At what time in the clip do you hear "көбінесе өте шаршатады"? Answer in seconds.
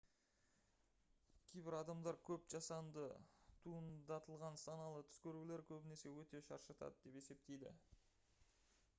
5.73-6.97